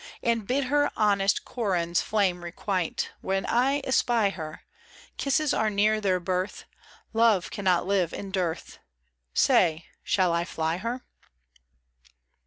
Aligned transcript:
And 0.23 0.47
bid 0.47 0.63
her 0.63 0.89
honest 0.97 1.45
Corin*s 1.45 2.01
flame 2.01 2.43
requite; 2.43 3.11
When 3.21 3.45
I 3.45 3.81
espy 3.83 4.31
her, 4.31 4.63
Kisses 5.17 5.53
are 5.53 5.69
near 5.69 6.01
their 6.01 6.19
birth— 6.19 6.65
Love 7.13 7.51
cannot 7.51 7.85
live 7.85 8.11
in 8.11 8.31
dearth— 8.31 8.79
Say, 9.35 9.85
shall 10.01 10.33
I 10.33 10.43
fly 10.43 10.77
her? 10.77 11.03